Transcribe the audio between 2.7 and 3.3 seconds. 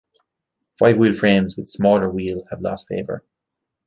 favor.